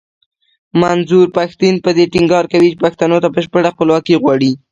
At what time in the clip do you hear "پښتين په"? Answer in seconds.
1.37-1.89